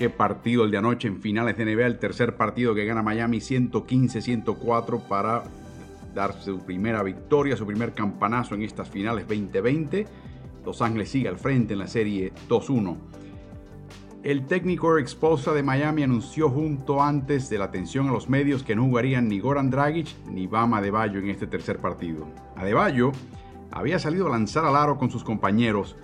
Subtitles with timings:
[0.00, 3.36] Qué partido el de anoche en finales de NBA, el tercer partido que gana Miami
[3.36, 5.42] 115-104 para
[6.14, 10.06] dar su primera victoria, su primer campanazo en estas finales 2020.
[10.64, 12.96] Los Ángeles sigue al frente en la serie 2-1.
[14.22, 18.74] El técnico exposa de Miami anunció junto antes de la atención a los medios que
[18.74, 22.26] no jugarían ni Goran Dragic ni Bama Adebayo en este tercer partido.
[22.56, 23.12] Adebayo
[23.70, 25.94] había salido a lanzar al aro con sus compañeros,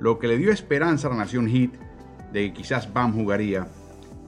[0.00, 1.87] lo que le dio esperanza a la Nación Heat
[2.32, 3.66] de que quizás Bam jugaría,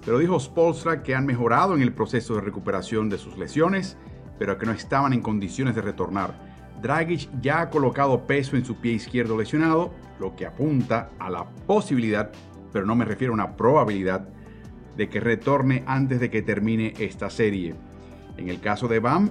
[0.04, 3.96] pero dijo Spolstra que han mejorado en el proceso de recuperación de sus lesiones,
[4.38, 6.34] pero que no estaban en condiciones de retornar.
[6.80, 11.44] Dragic ya ha colocado peso en su pie izquierdo lesionado, lo que apunta a la
[11.66, 12.32] posibilidad,
[12.72, 14.28] pero no me refiero a una probabilidad,
[14.96, 17.74] de que retorne antes de que termine esta serie.
[18.36, 19.30] En el caso de Bam,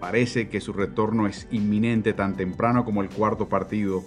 [0.00, 4.02] parece que su retorno es inminente tan temprano como el cuarto partido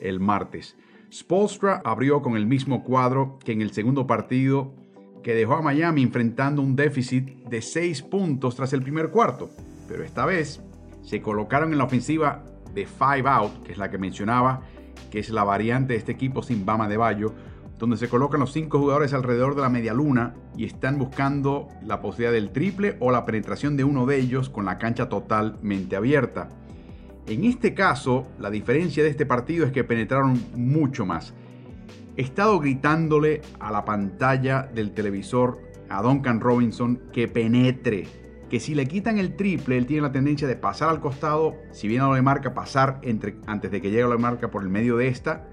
[0.00, 0.76] el martes.
[1.12, 4.74] Spolstra abrió con el mismo cuadro que en el segundo partido
[5.22, 9.50] que dejó a Miami enfrentando un déficit de 6 puntos tras el primer cuarto.
[9.88, 10.60] Pero esta vez
[11.02, 14.62] se colocaron en la ofensiva de five out, que es la que mencionaba,
[15.10, 17.32] que es la variante de este equipo sin Bama de Bayo,
[17.78, 22.00] donde se colocan los cinco jugadores alrededor de la media luna y están buscando la
[22.00, 26.48] posibilidad del triple o la penetración de uno de ellos con la cancha totalmente abierta.
[27.28, 31.34] En este caso, la diferencia de este partido es que penetraron mucho más.
[32.16, 38.06] He estado gritándole a la pantalla del televisor a Duncan Robinson que penetre,
[38.48, 41.86] que si le quitan el triple, él tiene la tendencia de pasar al costado, si
[41.86, 44.70] viene a la marca, pasar entre, antes de que llegue a la marca por el
[44.70, 45.46] medio de esta,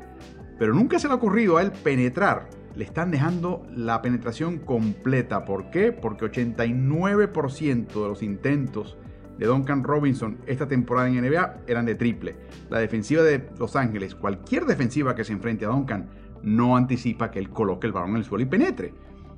[0.58, 2.50] pero nunca se le ha ocurrido a él penetrar.
[2.74, 5.44] Le están dejando la penetración completa.
[5.44, 5.92] ¿Por qué?
[5.92, 8.98] Porque 89% de los intentos
[9.38, 12.36] de Duncan Robinson esta temporada en NBA eran de triple.
[12.70, 16.10] La defensiva de Los Ángeles, cualquier defensiva que se enfrente a Duncan,
[16.44, 18.94] no anticipa que él coloque el balón en el suelo y penetre.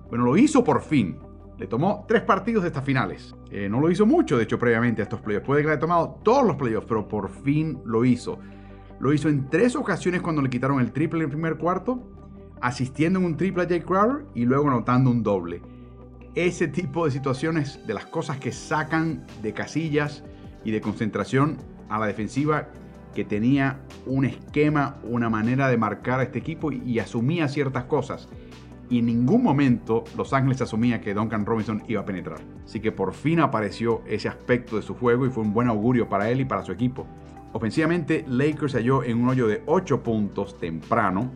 [0.09, 1.17] Bueno, lo hizo por fin.
[1.57, 3.35] Le tomó tres partidos de estas finales.
[3.49, 5.45] Eh, no lo hizo mucho, de hecho, previamente a estos playoffs.
[5.45, 8.37] Puede que le haya tomado todos los playoffs, pero por fin lo hizo.
[8.99, 12.03] Lo hizo en tres ocasiones cuando le quitaron el triple en el primer cuarto,
[12.61, 15.61] asistiendo en un triple a Jake Crowder y luego anotando un doble
[16.37, 20.23] ese tipo de situaciones, de las cosas que sacan de casillas
[20.63, 21.57] y de concentración
[21.89, 22.67] a la defensiva
[23.15, 28.29] que tenía un esquema, una manera de marcar a este equipo y, asumía ciertas cosas.
[28.87, 32.39] Y en ningún momento Los Ángeles asumía que Duncan Robinson iba a penetrar.
[32.63, 36.07] Así que por fin apareció ese aspecto de su juego y fue un buen augurio
[36.07, 37.07] para él y para su equipo.
[37.53, 41.31] Ofensivamente, Lakers halló en un hoyo de 8 puntos temprano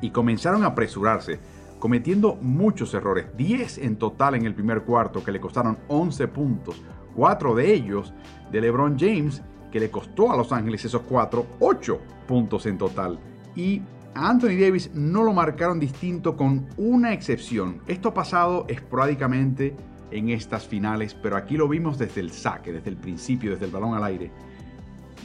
[0.00, 1.38] y comenzaron a apresurarse
[1.78, 6.82] cometiendo muchos errores, 10 en total en el primer cuarto que le costaron 11 puntos,
[7.14, 8.12] 4 de ellos
[8.50, 13.18] de LeBron James que le costó a Los Ángeles esos 4, 8 puntos en total.
[13.54, 13.82] Y
[14.14, 17.80] Anthony Davis no lo marcaron distinto con una excepción.
[17.86, 19.76] Esto ha pasado esporádicamente
[20.10, 23.72] en estas finales, pero aquí lo vimos desde el saque, desde el principio, desde el
[23.72, 24.30] balón al aire.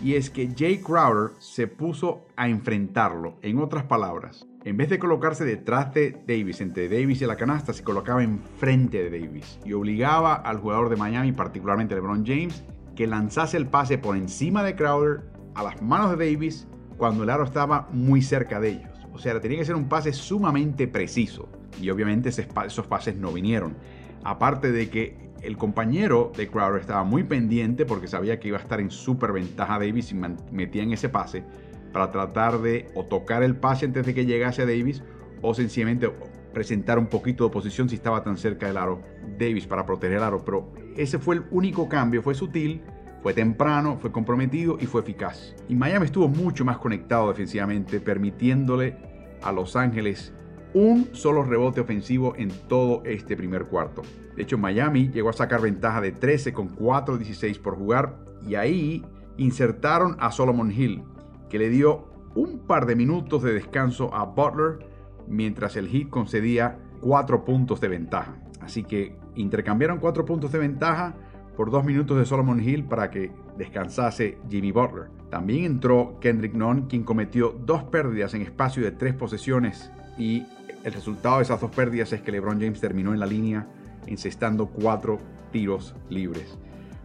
[0.04, 3.36] Y es que Jay Crowder se puso a enfrentarlo.
[3.42, 7.74] En otras palabras, en vez de colocarse detrás de Davis, entre Davis y la canasta,
[7.74, 12.64] se colocaba enfrente de Davis y obligaba al jugador de Miami, particularmente LeBron James,
[12.96, 15.24] que lanzase el pase por encima de Crowder
[15.56, 19.08] a las manos de Davis cuando el aro estaba muy cerca de ellos.
[19.14, 21.50] O sea, tenía que ser un pase sumamente preciso
[21.82, 23.76] y obviamente esos pases no vinieron.
[24.24, 28.62] Aparte de que el compañero de Crowder estaba muy pendiente porque sabía que iba a
[28.62, 30.16] estar en súper ventaja Davis y
[30.52, 31.44] metía en ese pase
[31.92, 35.04] para tratar de o tocar el pase antes de que llegase a Davis
[35.42, 36.12] o sencillamente
[36.54, 39.02] presentar un poquito de oposición si estaba tan cerca del aro
[39.38, 40.44] Davis para proteger el aro.
[40.44, 42.82] Pero ese fue el único cambio, fue sutil,
[43.22, 45.56] fue temprano, fue comprometido y fue eficaz.
[45.70, 48.98] Y Miami estuvo mucho más conectado defensivamente, permitiéndole
[49.42, 50.34] a Los Ángeles
[50.74, 54.04] un solo rebote ofensivo en todo este primer cuarto.
[54.36, 58.18] De hecho, Miami llegó a sacar ventaja de 13 con 4-16 por jugar
[58.48, 59.04] y ahí
[59.38, 61.04] insertaron a Solomon Hill,
[61.52, 64.88] que le dio un par de minutos de descanso a Butler
[65.28, 68.38] mientras el Heat concedía cuatro puntos de ventaja.
[68.62, 71.14] Así que intercambiaron cuatro puntos de ventaja
[71.58, 75.10] por dos minutos de Solomon Hill para que descansase Jimmy Butler.
[75.30, 80.46] También entró Kendrick Nunn, quien cometió dos pérdidas en espacio de tres posesiones y
[80.86, 83.68] el resultado de esas dos pérdidas es que LeBron James terminó en la línea
[84.08, 85.18] encestando cuatro
[85.52, 86.58] tiros libres.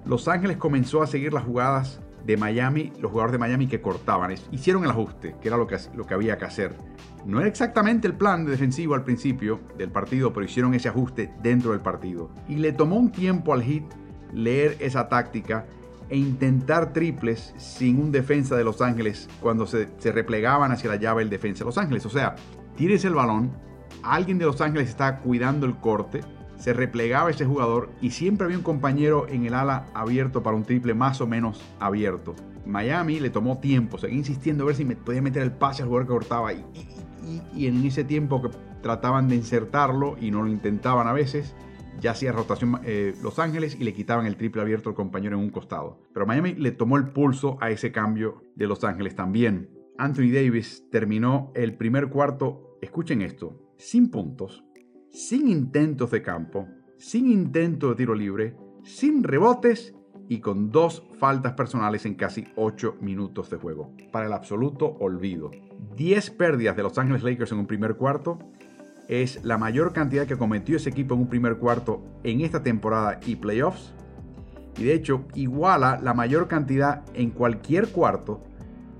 [0.04, 4.34] Los Ángeles comenzó a seguir las jugadas de Miami, los jugadores de Miami que cortaban.
[4.50, 6.74] Hicieron el ajuste, que era lo que, lo que había que hacer.
[7.24, 11.32] No era exactamente el plan de defensivo al principio del partido, pero hicieron ese ajuste
[11.42, 12.30] dentro del partido.
[12.48, 13.84] Y le tomó un tiempo al hit
[14.32, 15.66] leer esa táctica
[16.08, 21.22] e intentar triples sin un defensa de Los Ángeles cuando se, replegaban hacia la llave
[21.22, 22.06] el defensa de Los Ángeles.
[22.06, 22.36] O sea,
[22.76, 23.52] tires el balón,
[24.02, 26.20] alguien de Los Ángeles está cuidando el corte,
[26.58, 30.64] se replegaba ese jugador y siempre había un compañero en el ala abierto para un
[30.64, 32.34] triple más o menos abierto.
[32.64, 35.88] Miami le tomó tiempo, seguía insistiendo a ver si me podía meter el pase al
[35.88, 36.64] jugador que cortaba y,
[37.66, 38.50] en ese tiempo que
[38.82, 41.54] trataban de insertarlo y no lo intentaban a veces,
[42.00, 45.44] ya hacía rotación eh, Los Ángeles y le quitaban el triple abierto al compañero en
[45.44, 46.00] un costado.
[46.12, 49.70] Pero Miami le tomó el pulso a ese cambio de Los Ángeles también.
[49.98, 54.65] Anthony Davis terminó el primer cuarto, escuchen esto, sin puntos,
[55.16, 56.68] sin intentos de campo,
[56.98, 59.94] sin intento de tiro libre, sin rebotes
[60.28, 63.94] y con dos faltas personales en casi 8 minutos de juego.
[64.12, 65.50] Para el absoluto olvido.
[65.96, 68.38] 10 pérdidas de Los Ángeles Lakers en un primer cuarto
[69.08, 73.18] es la mayor cantidad que cometió ese equipo en un primer cuarto en esta temporada
[73.24, 73.94] y playoffs.
[74.76, 78.42] Y de hecho, iguala la mayor cantidad en cualquier cuarto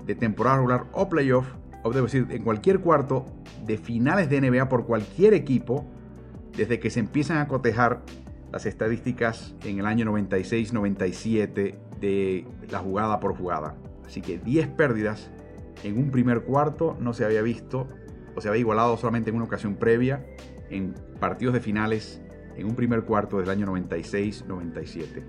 [0.07, 1.45] de temporada regular o playoff,
[1.83, 3.27] o debo decir, en cualquier cuarto
[3.67, 5.85] de finales de NBA por cualquier equipo,
[6.57, 8.01] desde que se empiezan a cotejar
[8.51, 13.75] las estadísticas en el año 96-97 de la jugada por jugada.
[14.05, 15.29] Así que 10 pérdidas
[15.83, 17.87] en un primer cuarto no se había visto
[18.35, 20.25] o se había igualado solamente en una ocasión previa
[20.69, 22.21] en partidos de finales
[22.55, 25.23] en un primer cuarto del año 96-97.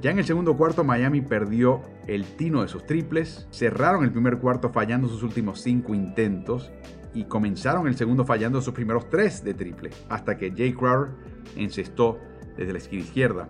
[0.00, 4.38] Ya en el segundo cuarto Miami perdió el tino de sus triples, cerraron el primer
[4.38, 6.72] cuarto fallando sus últimos cinco intentos
[7.14, 11.10] y comenzaron el segundo fallando sus primeros tres de triple, hasta que Jay Crowder
[11.56, 12.18] encestó
[12.56, 13.48] desde la esquina izquierda.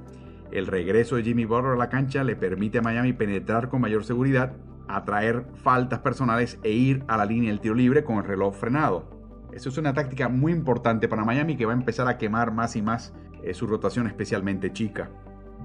[0.50, 4.04] El regreso de Jimmy Butler a la cancha le permite a Miami penetrar con mayor
[4.04, 4.52] seguridad
[4.88, 9.08] atraer faltas personales e ir a la línea del tiro libre con el reloj frenado.
[9.52, 12.76] Eso es una táctica muy importante para Miami que va a empezar a quemar más
[12.76, 15.10] y más eh, su rotación especialmente chica.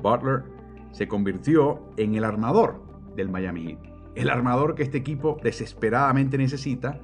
[0.02, 0.44] Butler
[0.92, 2.82] se convirtió en el armador
[3.16, 3.78] del Miami.
[4.16, 7.00] El armador que este equipo desesperadamente necesita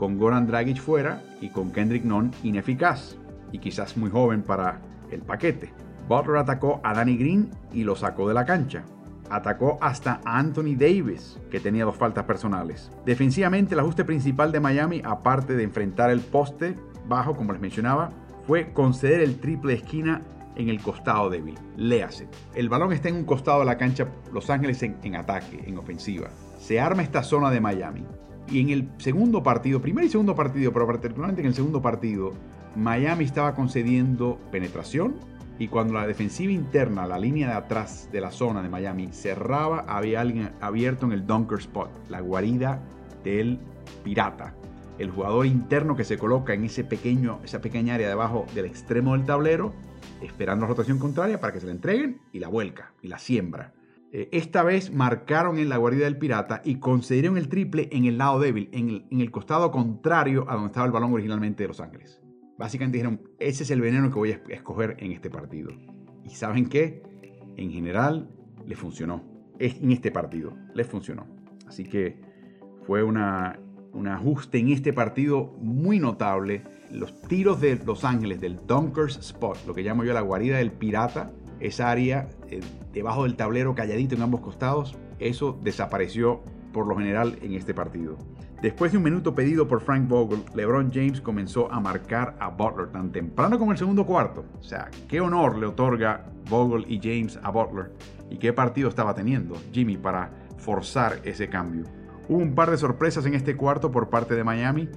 [0.00, 3.18] con Goran Dragic fuera y con Kendrick Nunn ineficaz
[3.52, 4.80] y quizás muy joven para
[5.10, 5.74] el paquete.
[6.08, 8.82] Butler atacó a Danny Green y lo sacó de la cancha
[9.28, 12.90] atacó hasta Anthony Davis, que tenía dos faltas personales.
[13.06, 16.76] Defensivamente, el ajuste principal de Miami, aparte de enfrentar el poste
[17.06, 18.10] bajo, como les mencionaba,
[18.48, 20.22] fue conceder el triple esquina
[20.56, 21.56] en el costado débil.
[21.76, 22.26] Léase.
[22.56, 26.30] El balón está en un costado de la cancha, Los Ángeles en ataque, en ofensiva.
[26.58, 28.04] Se arma esta zona de Miami.
[28.48, 32.32] Y en el segundo partido, primer y segundo partido, pero particularmente en el segundo partido,
[32.76, 35.14] Miami estaba concediendo penetración,
[35.60, 39.84] y cuando la defensiva interna, la línea de atrás de la zona de Miami, cerraba,
[39.86, 42.80] había alguien abierto en el dunker spot, la guarida
[43.22, 43.60] del
[44.02, 44.54] pirata.
[44.98, 49.12] El jugador interno que se coloca en ese pequeño, esa pequeña área debajo del extremo
[49.12, 49.74] del tablero,
[50.22, 53.74] esperando la rotación contraria para que se la entreguen y la vuelca y la siembra.
[54.12, 58.18] Eh, esta vez marcaron en la guarida del pirata y concedieron el triple en el
[58.18, 61.68] lado débil, en el, en el costado contrario a donde estaba el balón originalmente de
[61.68, 62.20] Los Ángeles.
[62.58, 65.70] Básicamente dijeron, ese es el veneno que voy a escoger en este partido.
[66.24, 67.02] Y saben qué,
[67.56, 68.28] en general
[68.66, 69.22] le funcionó.
[69.58, 71.26] En este partido les funcionó.
[71.66, 72.20] Así que
[72.86, 73.58] fue una,
[73.92, 76.64] un ajuste en este partido muy notable.
[76.90, 80.72] Los tiros de Los Ángeles, del Dunkers Spot, lo que llamo yo la guarida del
[80.72, 82.60] pirata, esa área eh,
[82.92, 88.16] debajo del tablero calladito en ambos costados, eso desapareció por lo general en este partido.
[88.62, 92.88] Después de un minuto pedido por Frank Vogel, LeBron James comenzó a marcar a Butler
[92.88, 94.44] tan temprano como el segundo cuarto.
[94.58, 97.90] O sea, qué honor le otorga Vogel y James a Butler
[98.28, 101.84] y qué partido estaba teniendo Jimmy para forzar ese cambio.
[102.28, 104.90] Hubo un par de sorpresas en este cuarto por parte de Miami.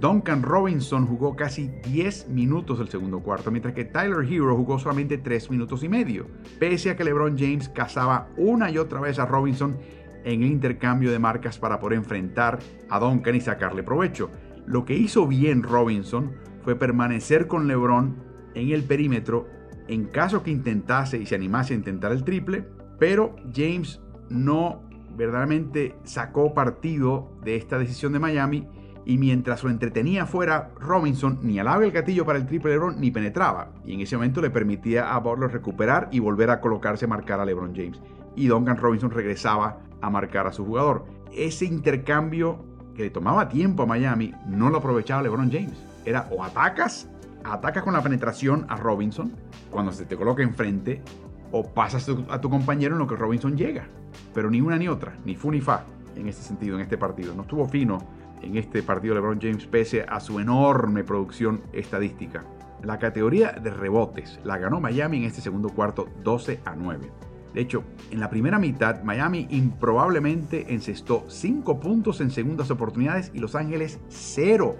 [0.00, 5.18] Duncan Robinson jugó casi 10 minutos del segundo cuarto, mientras que Tyler Hero jugó solamente
[5.18, 6.26] 3 minutos y medio,
[6.58, 9.76] pese a que LeBron James cazaba una y otra vez a Robinson
[10.24, 14.30] en el intercambio de marcas para poder enfrentar a Duncan y sacarle provecho.
[14.66, 18.16] Lo que hizo bien Robinson fue permanecer con LeBron
[18.54, 19.48] en el perímetro
[19.86, 22.64] en caso que intentase y se animase a intentar el triple,
[22.98, 24.82] pero James no
[25.14, 28.66] verdaderamente sacó partido de esta decisión de Miami
[29.10, 33.10] y mientras lo entretenía fuera, Robinson ni alaba el gatillo para el triple LeBron ni
[33.10, 37.08] penetraba, y en ese momento le permitía a Butler recuperar y volver a colocarse a
[37.08, 38.00] marcar a LeBron James.
[38.36, 41.06] Y Duncan Robinson regresaba a marcar a su jugador.
[41.32, 42.64] Ese intercambio
[42.94, 45.84] que le tomaba tiempo a Miami no lo aprovechaba LeBron James.
[46.04, 47.10] Era o atacas,
[47.42, 49.32] atacas con la penetración a Robinson
[49.72, 51.02] cuando se te coloca enfrente,
[51.50, 53.88] o pasas a tu compañero en lo que Robinson llega.
[54.32, 55.82] Pero ni una ni otra, ni fu ni fa
[56.14, 57.34] en este sentido, en este partido.
[57.34, 62.44] No estuvo fino en este partido LeBron James pese a su enorme producción estadística.
[62.82, 67.10] La categoría de rebotes la ganó Miami en este segundo cuarto 12 a 9.
[67.52, 73.38] De hecho, en la primera mitad, Miami improbablemente encestó 5 puntos en segundas oportunidades y
[73.38, 74.76] Los Ángeles 0.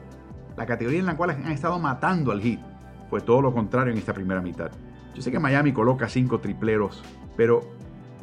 [0.56, 2.60] La categoría en la cual han estado matando al hit.
[3.10, 4.70] Fue todo lo contrario en esta primera mitad.
[5.14, 7.02] Yo sé que Miami coloca 5 tripleros,
[7.36, 7.62] pero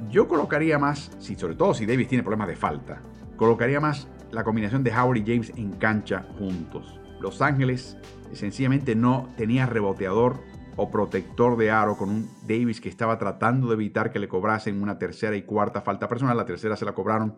[0.09, 3.01] yo colocaría más, si, sobre todo si Davis tiene problemas de falta,
[3.35, 6.99] colocaría más la combinación de Howard y James en cancha juntos.
[7.19, 7.97] Los Ángeles
[8.33, 10.39] sencillamente no tenía reboteador
[10.75, 14.81] o protector de aro con un Davis que estaba tratando de evitar que le cobrasen
[14.81, 16.37] una tercera y cuarta falta personal.
[16.37, 17.35] La tercera se la cobraron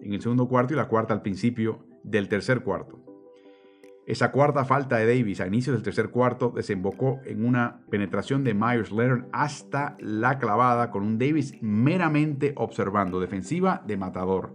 [0.00, 3.00] en el segundo cuarto y la cuarta al principio del tercer cuarto.
[4.06, 8.54] Esa cuarta falta de Davis a inicios del tercer cuarto desembocó en una penetración de
[8.54, 14.54] Myers Leonard hasta la clavada con un Davis meramente observando, defensiva de matador.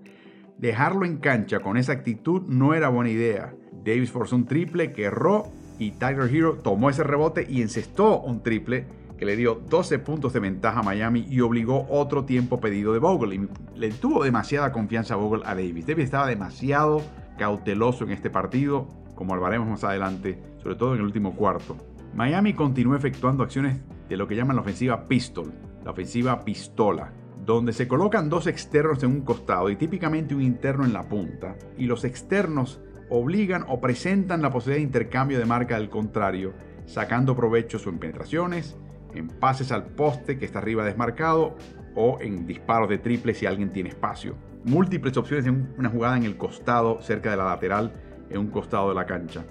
[0.64, 3.54] Dejarlo en cancha con esa actitud no era buena idea.
[3.84, 8.42] Davis forzó un triple que erró y Tiger Hero tomó ese rebote y encestó un
[8.44, 12.94] triple que le dio 12 puntos de ventaja a Miami y obligó otro tiempo pedido
[12.94, 13.34] de Vogel.
[13.34, 15.86] Y le tuvo demasiada confianza a Vogel a Davis.
[15.86, 17.02] Davis estaba demasiado
[17.38, 21.76] cauteloso en este partido, como hablaremos más adelante, sobre todo en el último cuarto.
[22.16, 25.52] Miami continuó efectuando acciones de lo que llaman la ofensiva pistol,
[25.84, 27.12] la ofensiva pistola,
[27.46, 31.56] donde se colocan dos externos en un costado y típicamente un interno en la punta,
[31.78, 36.54] y los externos obligan o presentan la posibilidad de intercambio de marca del contrario,
[36.86, 38.78] sacando provechos o en penetraciones,
[39.14, 41.56] en pases al poste que está arriba desmarcado
[41.96, 44.36] o en disparos de triple si alguien tiene espacio.
[44.64, 47.94] Múltiples opciones en una jugada en el costado, cerca de la lateral,
[48.30, 49.44] en un costado de la cancha.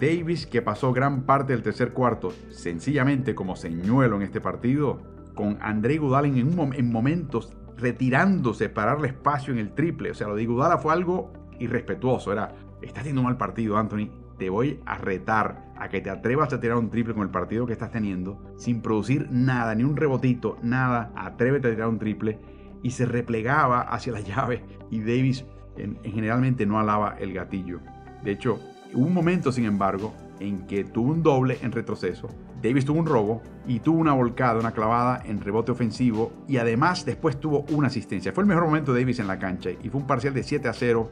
[0.00, 5.58] Davis, que pasó gran parte del tercer cuarto sencillamente como señuelo en este partido, con
[5.60, 10.10] André Gudalin en, en momentos retirándose para darle espacio en el triple.
[10.10, 12.32] O sea, lo de Gudala fue algo irrespetuoso.
[12.32, 12.52] Era,
[12.82, 14.08] estás teniendo un mal partido, Anthony.
[14.38, 17.66] Te voy a retar a que te atrevas a tirar un triple con el partido
[17.66, 21.12] que estás teniendo, sin producir nada, ni un rebotito, nada.
[21.14, 22.38] Atrévete a tirar un triple.
[22.82, 24.64] Y se replegaba hacia la llave.
[24.90, 25.44] Y Davis
[25.76, 27.80] en, generalmente no alaba el gatillo.
[28.24, 28.58] De hecho,
[28.94, 32.28] hubo un momento, sin embargo, en que tuvo un doble en retroceso.
[32.62, 37.04] Davis tuvo un robo y tuvo una volcada, una clavada en rebote ofensivo y además
[37.04, 38.32] después tuvo una asistencia.
[38.32, 40.68] Fue el mejor momento de Davis en la cancha y fue un parcial de 7
[40.68, 41.10] a 0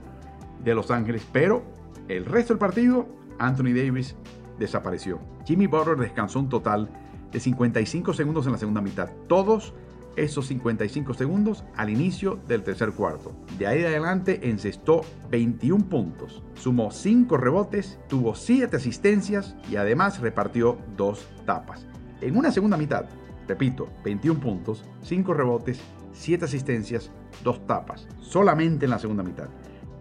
[0.64, 1.62] de Los Ángeles, pero
[2.08, 3.06] el resto del partido,
[3.38, 4.16] Anthony Davis
[4.58, 5.20] desapareció.
[5.44, 6.88] Jimmy Butler descansó un total
[7.30, 9.10] de 55 segundos en la segunda mitad.
[9.28, 9.74] Todos
[10.16, 13.32] esos 55 segundos al inicio del tercer cuarto.
[13.58, 20.20] De ahí de adelante encestó 21 puntos, sumó 5 rebotes, tuvo 7 asistencias y además
[20.20, 21.86] repartió 2 tapas.
[22.20, 23.06] En una segunda mitad,
[23.48, 25.80] repito, 21 puntos, 5 rebotes,
[26.12, 27.10] 7 asistencias,
[27.42, 29.48] 2 tapas, solamente en la segunda mitad.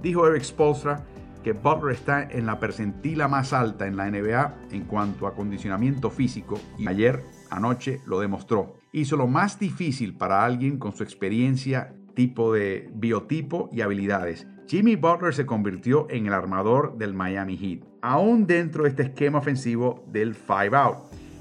[0.01, 1.03] Dijo Eric Spolstra
[1.43, 6.10] que Butler está en la percentila más alta en la NBA en cuanto a acondicionamiento
[6.10, 11.96] físico y ayer, anoche, lo demostró hizo lo más difícil para alguien con su experiencia,
[12.14, 14.48] tipo de biotipo y habilidades.
[14.68, 19.40] Jimmy Butler se convirtió en el armador del Miami Heat, aún dentro de este esquema
[19.40, 20.98] ofensivo del five out.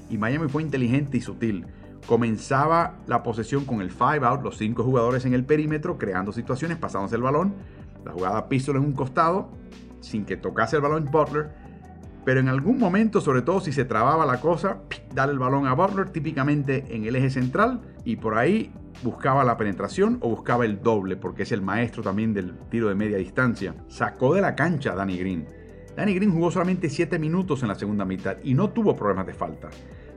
[0.09, 1.65] Y Miami fue inteligente y sutil.
[2.07, 6.77] Comenzaba la posesión con el five out, los cinco jugadores en el perímetro, creando situaciones,
[6.77, 7.53] pasándose el balón.
[8.03, 9.51] La jugada pistol en un costado,
[10.01, 11.51] sin que tocase el balón Butler
[12.25, 14.77] pero en algún momento, sobre todo si se trababa la cosa,
[15.13, 18.71] darle el balón a Butler, típicamente en el eje central, y por ahí
[19.03, 22.95] buscaba la penetración o buscaba el doble, porque es el maestro también del tiro de
[22.95, 23.75] media distancia.
[23.87, 25.45] Sacó de la cancha a Danny Green.
[25.97, 29.33] Danny Green jugó solamente 7 minutos en la segunda mitad y no tuvo problemas de
[29.33, 29.69] falta.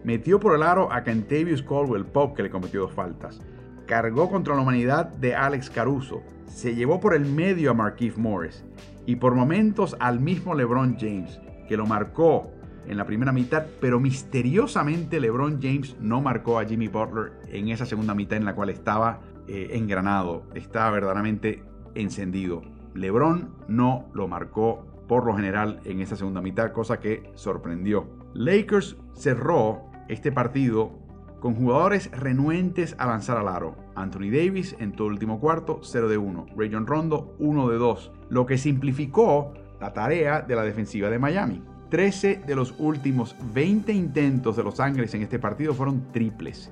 [0.05, 3.41] Metió por el aro a Kentavious Caldwell Pop, que le cometió dos faltas.
[3.87, 6.23] Cargó contra la humanidad de Alex Caruso.
[6.47, 8.65] Se llevó por el medio a Marquise Morris.
[9.05, 12.51] Y por momentos al mismo LeBron James que lo marcó
[12.87, 17.87] en la primera mitad, pero misteriosamente LeBron James no marcó a Jimmy Butler en esa
[17.87, 21.63] segunda mitad en la cual estaba eh, engranado, estaba verdaderamente
[21.95, 22.63] encendido.
[22.95, 28.09] LeBron no lo marcó por lo general en esa segunda mitad, cosa que sorprendió.
[28.35, 30.99] Lakers cerró este partido
[31.41, 33.77] con jugadores renuentes a lanzar al aro.
[33.95, 36.47] Anthony Davis en todo último cuarto, 0 de 1.
[36.57, 38.13] Rayon Rondo, 1 de 2.
[38.31, 41.63] Lo que simplificó la tarea de la defensiva de Miami.
[41.91, 46.71] 13 de los últimos 20 intentos de Los Ángeles en este partido fueron triples.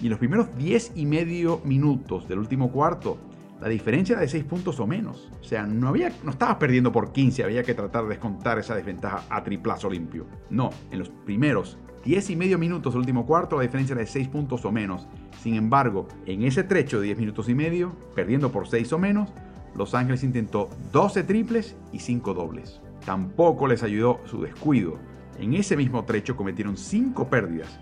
[0.00, 3.18] Y en los primeros 10 y medio minutos del último cuarto,
[3.60, 5.30] la diferencia era de 6 puntos o menos.
[5.40, 8.74] O sea, no, había, no estabas perdiendo por 15, había que tratar de descontar esa
[8.74, 10.26] desventaja a triplazo limpio.
[10.50, 14.06] No, en los primeros 10 y medio minutos del último cuarto, la diferencia era de
[14.06, 15.08] 6 puntos o menos.
[15.40, 19.32] Sin embargo, en ese trecho de 10 minutos y medio, perdiendo por 6 o menos,
[19.76, 22.80] Los Ángeles intentó 12 triples y 5 dobles.
[23.04, 24.98] Tampoco les ayudó su descuido.
[25.38, 27.78] En ese mismo trecho cometieron 5 pérdidas,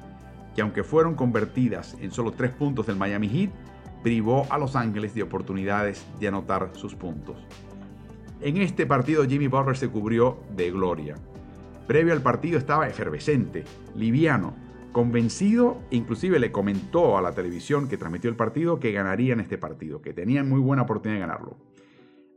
[0.55, 3.51] que aunque fueron convertidas en solo 3 puntos del Miami Heat,
[4.03, 7.37] privó a Los Ángeles de oportunidades de anotar sus puntos.
[8.41, 11.15] En este partido Jimmy Butler se cubrió de gloria.
[11.87, 14.55] Previo al partido estaba efervescente, liviano,
[14.93, 20.03] convencido, inclusive le comentó a la televisión que transmitió el partido que ganarían este partido,
[20.03, 21.57] que tenían muy buena oportunidad de ganarlo.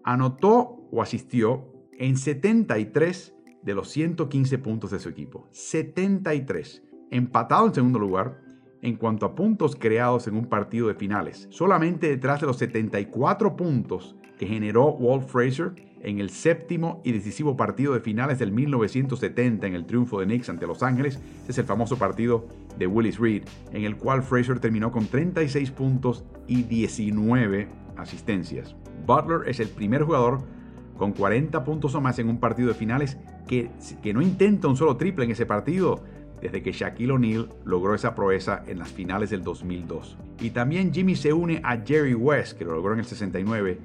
[0.07, 5.49] Anotó o asistió en 73 de los 115 puntos de su equipo.
[5.51, 6.81] 73.
[7.11, 8.39] Empatado en segundo lugar
[8.81, 13.57] en cuanto a puntos creados en un partido de finales, solamente detrás de los 74
[13.57, 19.67] puntos que generó Walt Fraser en el séptimo y decisivo partido de finales del 1970
[19.67, 21.19] en el triunfo de Knicks ante Los Ángeles.
[21.49, 22.47] Es el famoso partido
[22.79, 28.75] de Willis Reed, en el cual Fraser terminó con 36 puntos y 19 asistencias.
[29.05, 30.41] Butler es el primer jugador
[30.97, 33.69] con 40 puntos o más en un partido de finales que,
[34.01, 36.03] que no intenta un solo triple en ese partido
[36.41, 40.17] desde que Shaquille O'Neal logró esa proeza en las finales del 2002.
[40.39, 43.79] Y también Jimmy se une a Jerry West, que lo logró en el 69,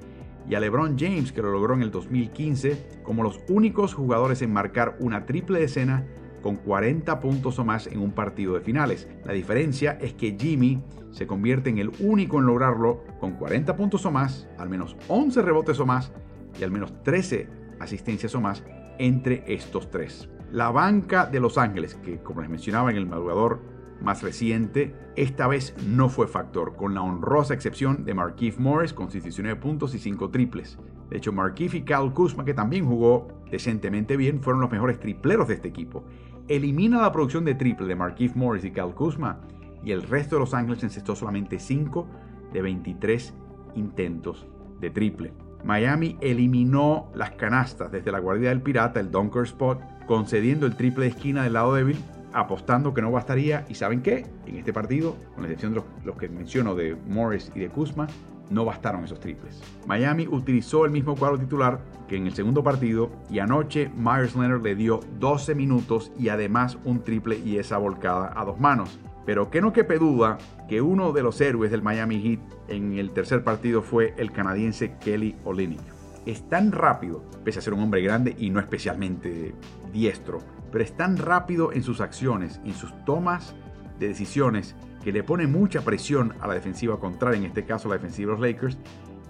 [0.47, 4.53] y a LeBron James, que lo logró en el 2015, como los únicos jugadores en
[4.53, 6.05] marcar una triple decena
[6.43, 9.07] con 40 puntos o más en un partido de finales.
[9.25, 14.05] La diferencia es que Jimmy se convierte en el único en lograrlo con 40 puntos
[14.05, 16.11] o más, al menos 11 rebotes o más
[16.59, 17.47] y al menos 13
[17.79, 18.63] asistencias o más
[18.99, 20.29] entre estos tres.
[20.51, 23.61] La banca de Los Ángeles, que como les mencionaba en el madrugador
[24.01, 29.07] más reciente, esta vez no fue factor, con la honrosa excepción de Marquise Morris con
[29.07, 30.77] 19 puntos y 5 triples.
[31.09, 35.47] De hecho, Marquise y Cal Kuzma, que también jugó decentemente bien, fueron los mejores tripleros
[35.47, 36.03] de este equipo.
[36.49, 39.39] Elimina la producción de triple de Marquise Morris y Cal Kuzma
[39.81, 42.05] y el resto de Los Ángeles encestó solamente 5
[42.51, 43.33] de 23
[43.75, 44.45] intentos
[44.81, 45.33] de triple.
[45.63, 51.05] Miami eliminó las canastas desde la guardia del pirata, el Dunker Spot, concediendo el triple
[51.05, 51.97] de esquina del lado débil,
[52.33, 53.65] apostando que no bastaría.
[53.69, 54.25] ¿Y saben qué?
[54.45, 58.07] En este partido, con la excepción de los, que menciono de Morris y de Kuzma,
[58.53, 59.61] no bastaron esos triples.
[59.87, 64.61] Miami utilizó el mismo cuadro titular que en el segundo partido y anoche Myers Leonard
[64.61, 68.99] le dio 12 minutos y además un triple y esa volcada a dos manos.
[69.25, 70.37] Pero que no quepe duda
[70.67, 74.95] que uno de los héroes del Miami Heat en el tercer partido fue el canadiense
[74.99, 75.81] Kelly Olynyk.
[76.25, 79.53] Es tan rápido, pese a ser un hombre grande y no especialmente
[79.91, 80.39] diestro,
[80.71, 83.55] pero es tan rápido en sus acciones, en sus tomas
[83.99, 87.95] de decisiones, que le pone mucha presión a la defensiva contraria, en este caso la
[87.95, 88.77] defensiva de los Lakers,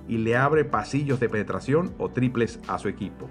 [0.08, 3.30] y le abre pasillos de penetración o triples a su equipo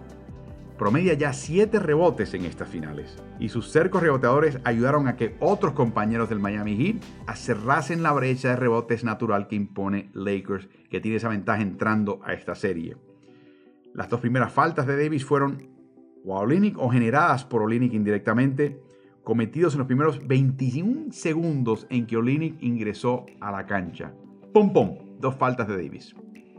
[0.83, 3.16] promedia ya 7 rebotes en estas finales.
[3.38, 8.48] Y sus cercos reboteadores ayudaron a que otros compañeros del Miami Heat cerrasen la brecha
[8.48, 12.96] de rebotes natural que impone Lakers, que tiene esa ventaja entrando a esta serie.
[13.94, 15.68] Las dos primeras faltas de Davis fueron
[16.24, 16.44] o
[16.76, 18.83] o generadas por Olinick indirectamente,
[19.25, 24.13] cometidos en los primeros 21 segundos en que Olinick ingresó a la cancha.
[24.53, 24.99] ¡Pum, pum!
[25.21, 26.15] Dos faltas de Davis.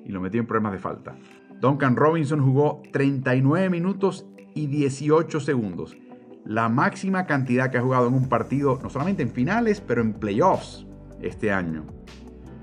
[0.06, 1.15] Y lo metió en problemas de falta.
[1.60, 5.97] Duncan Robinson jugó 39 minutos y 18 segundos,
[6.45, 10.13] la máxima cantidad que ha jugado en un partido, no solamente en finales, pero en
[10.13, 10.86] playoffs
[11.21, 11.86] este año.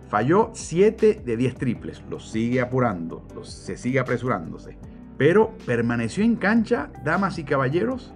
[0.09, 4.77] Falló 7 de 10 triples, los sigue apurando, se sigue apresurándose.
[5.17, 8.13] Pero permaneció en cancha, damas y caballeros,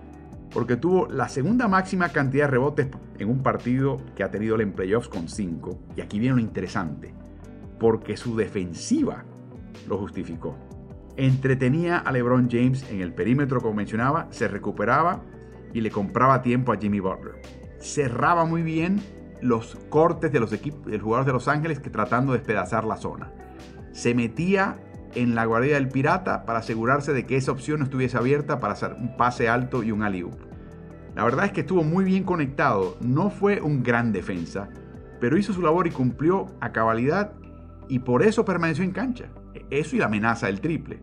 [0.55, 2.89] porque tuvo la segunda máxima cantidad de rebotes
[3.19, 5.79] en un partido que ha tenido en playoffs con 5.
[5.97, 7.13] Y aquí viene lo interesante,
[7.79, 9.25] porque su defensiva
[9.87, 10.57] lo justificó
[11.17, 15.23] entretenía a LeBron James en el perímetro como mencionaba, se recuperaba
[15.73, 17.41] y le compraba tiempo a Jimmy Butler.
[17.79, 19.01] Cerraba muy bien
[19.41, 22.97] los cortes de los equipos, del jugador de Los Ángeles que tratando de despedazar la
[22.97, 23.33] zona.
[23.93, 24.77] Se metía
[25.15, 28.73] en la guardia del pirata para asegurarse de que esa opción no estuviese abierta para
[28.73, 30.25] hacer un pase alto y un alley
[31.15, 34.69] La verdad es que estuvo muy bien conectado, no fue un gran defensa,
[35.21, 37.33] pero hizo su labor y cumplió a cabalidad
[37.89, 39.29] y por eso permaneció en cancha.
[39.71, 41.01] Eso y la amenaza del triple.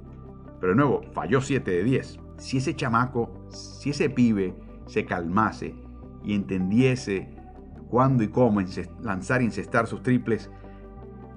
[0.60, 2.20] Pero de nuevo, falló 7 de 10.
[2.38, 4.56] Si ese chamaco, si ese pibe
[4.88, 5.76] se calmase
[6.24, 7.30] y entendiese
[7.90, 8.62] cuándo y cómo
[9.02, 10.50] lanzar y encestar sus triples,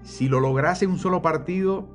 [0.03, 1.89] si lo lograse en un solo partido,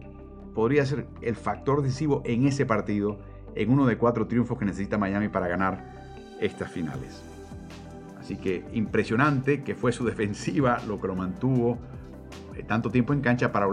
[0.53, 3.19] podría ser el factor decisivo en ese partido
[3.55, 5.93] en uno de cuatro triunfos que necesita Miami para ganar
[6.39, 7.21] estas finales.
[8.19, 11.77] Así que impresionante que fue su defensiva lo que lo mantuvo
[12.55, 13.67] eh, tanto tiempo en cancha para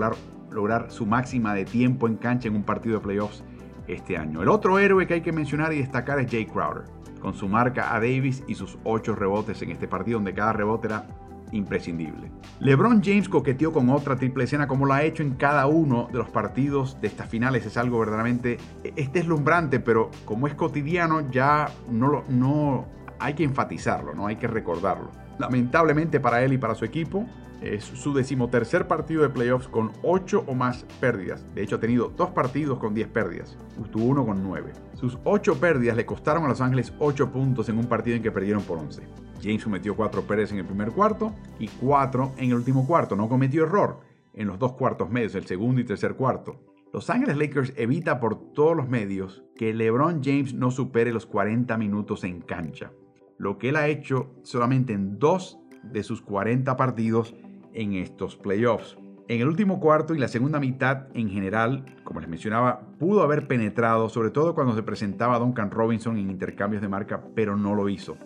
[0.50, 3.42] lograr, su máxima de tiempo en cancha en un partido de playoffs
[3.86, 4.42] este año.
[4.42, 6.84] El otro héroe que hay que mencionar y destacar es Jay Crowder,
[7.20, 10.86] con su marca a Davis y sus ocho rebotes en este partido, donde cada rebote
[10.86, 11.06] era
[11.52, 12.30] imprescindible.
[12.60, 16.18] LeBron James coqueteó con otra triple escena como lo ha hecho en cada uno de
[16.18, 17.66] los partidos de estas finales.
[17.66, 22.86] Es algo verdaderamente es deslumbrante, pero como es cotidiano ya no, lo, no
[23.18, 25.10] hay que enfatizarlo, no hay que recordarlo.
[25.38, 27.26] Lamentablemente para él y para su equipo,
[27.60, 31.44] es su decimotercer partido de playoffs con 8 o más pérdidas.
[31.54, 33.56] De hecho, ha tenido dos partidos con 10 pérdidas.
[33.90, 34.72] Tuvo uno con 9.
[34.94, 38.30] Sus 8 pérdidas le costaron a Los Ángeles 8 puntos en un partido en que
[38.30, 39.02] perdieron por 11.
[39.42, 43.16] James cometió 4 pérdidas en el primer cuarto y 4 en el último cuarto.
[43.16, 44.00] No cometió error
[44.34, 46.60] en los dos cuartos medios, el segundo y tercer cuarto.
[46.92, 51.76] Los Ángeles Lakers evita por todos los medios que LeBron James no supere los 40
[51.76, 52.92] minutos en cancha,
[53.38, 57.34] lo que él ha hecho solamente en dos de sus 40 partidos
[57.74, 58.96] en estos playoffs.
[59.28, 63.48] En el último cuarto y la segunda mitad en general, como les mencionaba, pudo haber
[63.48, 67.88] penetrado, sobre todo cuando se presentaba Duncan Robinson en intercambios de marca, pero no lo
[67.88, 68.16] hizo.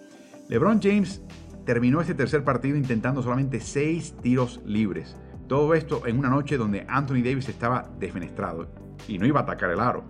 [0.50, 1.22] LeBron James
[1.64, 5.16] terminó este tercer partido intentando solamente 6 tiros libres.
[5.46, 8.68] Todo esto en una noche donde Anthony Davis estaba defenestrado
[9.06, 10.02] y no iba a atacar el aro.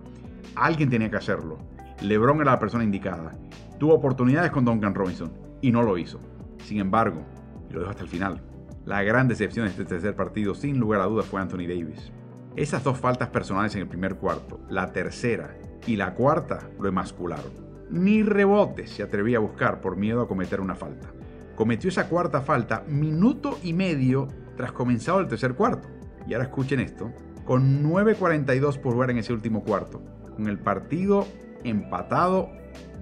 [0.55, 1.59] Alguien tenía que hacerlo.
[2.01, 3.33] LeBron era la persona indicada.
[3.77, 6.19] Tuvo oportunidades con Duncan Robinson y no lo hizo.
[6.65, 7.23] Sin embargo,
[7.69, 8.41] y lo dejó hasta el final,
[8.83, 12.11] la gran decepción de este tercer partido, sin lugar a dudas, fue Anthony Davis.
[12.55, 17.70] Esas dos faltas personales en el primer cuarto, la tercera y la cuarta lo emascularon.
[17.91, 21.11] Ni rebote se atrevía a buscar por miedo a cometer una falta.
[21.55, 25.89] Cometió esa cuarta falta minuto y medio tras comenzado el tercer cuarto.
[26.25, 27.11] Y ahora escuchen esto,
[27.43, 30.01] con 9.42 por jugar en ese último cuarto,
[30.35, 31.27] con el partido
[31.65, 32.49] empatado,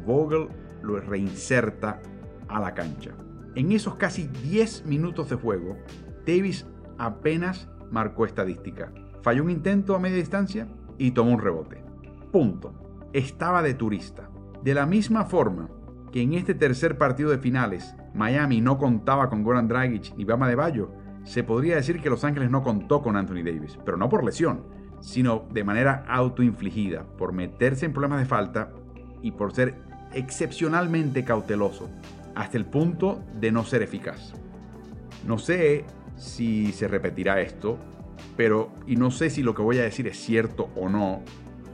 [0.07, 0.47] Vogel
[0.81, 2.01] lo reinserta
[2.47, 3.11] a la cancha.
[3.53, 5.77] En esos casi 10 minutos de juego,
[6.25, 6.65] Davis
[6.97, 8.91] apenas marcó estadística.
[9.21, 11.83] Falló un intento a media distancia y tomó un rebote.
[12.31, 12.73] Punto.
[13.13, 14.28] Estaba de turista.
[14.63, 15.69] De la misma forma
[16.11, 20.47] que en este tercer partido de finales Miami no contaba con Goran Dragic ni Bama
[20.47, 20.91] de Bayo,
[21.23, 24.65] se podría decir que Los Ángeles no contó con Anthony Davis, pero no por lesión,
[24.99, 28.71] sino de manera autoinfligida, por meterse en problemas de falta
[29.21, 29.75] y por ser
[30.13, 31.89] excepcionalmente cauteloso
[32.35, 34.33] hasta el punto de no ser eficaz.
[35.25, 37.77] No sé si se repetirá esto,
[38.35, 41.21] pero y no sé si lo que voy a decir es cierto o no,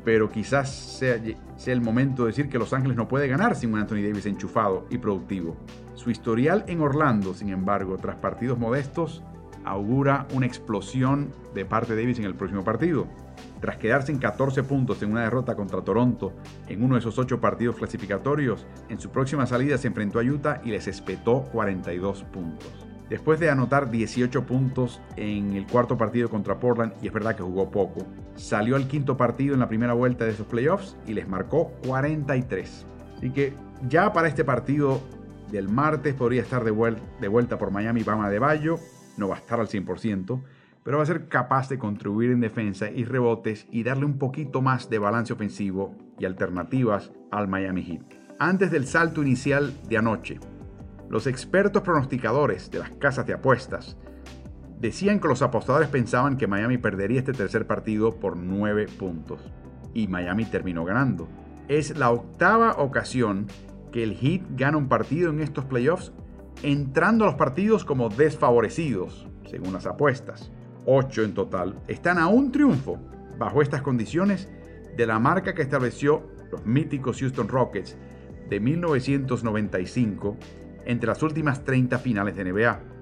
[0.05, 1.19] pero quizás sea,
[1.65, 4.85] el momento de decir que Los Ángeles no puede ganar sin un Anthony Davis enchufado
[4.91, 5.57] y productivo.
[5.95, 9.23] Su historial en Orlando, sin embargo, tras partidos modestos,
[9.65, 13.07] augura una explosión de parte de Davis en el próximo partido.
[13.59, 16.33] Tras quedarse en 14 puntos en una derrota contra Toronto
[16.67, 20.61] en uno de esos 8 partidos clasificatorios, en su próxima salida se enfrentó a Utah
[20.63, 22.71] y les espetó 42 puntos.
[23.09, 27.43] Después de anotar 18 puntos en el cuarto partido contra Portland, y es verdad que
[27.43, 31.27] jugó poco, salió al quinto partido en la primera vuelta de esos playoffs y les
[31.27, 32.85] marcó 43.
[33.17, 33.53] Así que
[33.87, 35.01] ya para este partido
[35.51, 38.79] del martes podría estar de, vuelta por Miami Bama de Bayo,
[39.17, 40.41] no va a estar al 100%,
[40.83, 44.61] pero va a ser capaz de contribuir en defensa y rebotes y darle un poquito
[44.61, 48.03] más de balance ofensivo y alternativas al Miami Heat.
[48.37, 50.39] Antes del salto inicial de anoche,
[51.09, 53.97] los expertos pronosticadores de las casas de apuestas
[54.85, 59.41] decían que los apostadores pensaban que Miami perdería este tercer partido por 9 puntos.
[59.93, 61.27] Y Miami terminó ganando.
[61.67, 63.47] Es la octava ocasión
[63.91, 66.13] que el Heat gana un partido en estos playoffs
[66.61, 70.51] entrando a los partidos como desfavorecidos, según las apuestas.
[70.85, 72.99] 8 en total, están a un triunfo
[73.39, 74.49] bajo estas condiciones
[74.95, 77.97] de la marca que estableció los míticos Houston Rockets
[78.49, 80.37] de 1995
[80.85, 82.94] entre las últimas 30 finales de NBA.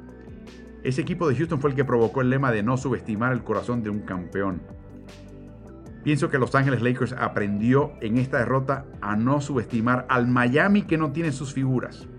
[0.83, 3.83] Ese equipo de Houston fue el que provocó el lema de no subestimar el corazón
[3.83, 4.61] de un campeón.
[6.03, 10.97] Pienso que Los Ángeles Lakers aprendió en esta derrota a no subestimar al Miami que
[10.97, 12.09] no tiene sus figuras.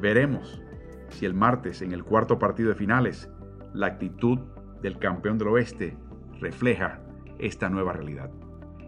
[0.00, 0.60] Veremos
[1.10, 3.30] si el martes en el cuarto partido de finales
[3.72, 4.40] la actitud
[4.82, 5.96] del campeón del oeste
[6.40, 7.00] refleja
[7.38, 8.30] esta nueva realidad.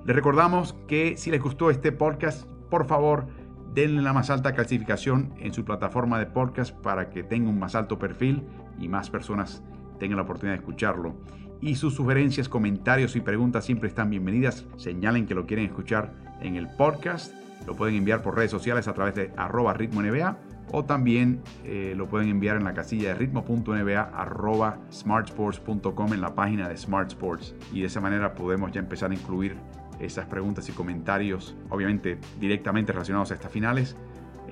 [0.05, 3.29] Les recordamos que si les gustó este podcast, por favor,
[3.73, 7.77] denle la más alta clasificación en su plataforma de podcast para que tenga un más
[7.77, 8.45] alto perfil
[8.79, 9.63] y más personas
[9.99, 11.15] tengan la oportunidad de escucharlo.
[11.61, 14.67] Y sus sugerencias, comentarios y preguntas siempre están bienvenidas.
[14.77, 17.35] Señalen que lo quieren escuchar en el podcast.
[17.67, 20.37] Lo pueden enviar por redes sociales a través de arroba ritmo NBA
[20.73, 26.69] o también eh, lo pueden enviar en la casilla de ritmo.nba smartsports.com en la página
[26.69, 29.57] de Smart Sports y de esa manera podemos ya empezar a incluir
[30.01, 33.97] esas preguntas y comentarios, obviamente directamente relacionados a estas finales,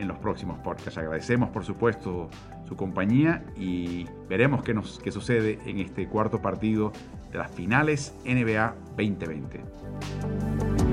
[0.03, 0.99] en los próximos podcasts.
[0.99, 2.29] Agradecemos, por supuesto,
[2.69, 6.93] su compañía y veremos qué, nos, qué sucede en este cuarto partido
[7.31, 10.92] de las finales NBA 2020.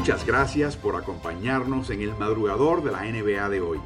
[0.00, 3.78] Muchas gracias por acompañarnos en el madrugador de la NBA de hoy.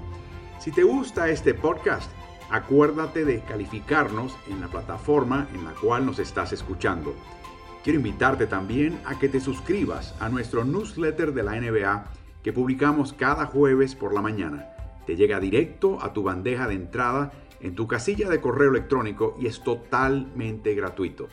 [0.61, 2.09] Si te gusta este podcast,
[2.51, 7.17] acuérdate de calificarnos en la plataforma en la cual nos estás escuchando.
[7.83, 12.05] Quiero invitarte también a que te suscribas a nuestro newsletter de la NBA
[12.45, 14.69] que publicamos cada jueves por la mañana.
[15.09, 19.49] Te llega directo a tu bandeja de entrada en tu casilla de correo electrónico y
[19.49, 21.27] es totalmente gratuito.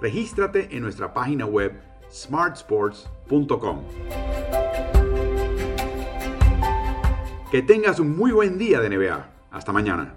[0.00, 3.82] Regístrate en nuestra página web smartsports.com.
[7.50, 9.26] Que tengas un muy buen día de NBA.
[9.50, 10.14] Hasta mañana.